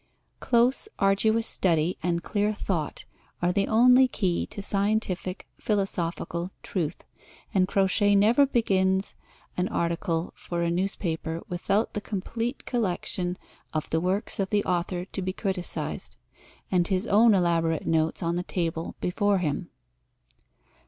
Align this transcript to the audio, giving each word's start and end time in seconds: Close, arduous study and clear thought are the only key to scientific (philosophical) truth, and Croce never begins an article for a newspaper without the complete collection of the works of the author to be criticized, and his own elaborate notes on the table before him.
Close, 0.39 0.89
arduous 0.97 1.45
study 1.45 1.95
and 2.01 2.23
clear 2.23 2.51
thought 2.51 3.05
are 3.39 3.51
the 3.51 3.67
only 3.67 4.07
key 4.07 4.47
to 4.47 4.59
scientific 4.59 5.45
(philosophical) 5.59 6.49
truth, 6.63 7.03
and 7.53 7.67
Croce 7.67 8.15
never 8.15 8.47
begins 8.47 9.13
an 9.57 9.67
article 9.67 10.33
for 10.35 10.63
a 10.63 10.71
newspaper 10.71 11.43
without 11.49 11.93
the 11.93 12.01
complete 12.01 12.65
collection 12.65 13.37
of 13.75 13.91
the 13.91 14.01
works 14.01 14.39
of 14.39 14.49
the 14.49 14.63
author 14.65 15.05
to 15.05 15.21
be 15.21 15.33
criticized, 15.33 16.17
and 16.71 16.87
his 16.87 17.05
own 17.05 17.35
elaborate 17.35 17.85
notes 17.85 18.23
on 18.23 18.37
the 18.37 18.41
table 18.41 18.95
before 19.01 19.37
him. 19.37 19.69